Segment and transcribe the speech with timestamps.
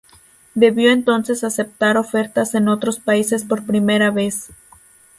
[0.55, 4.49] Debió entonces aceptar ofertas en otros países por primera vez.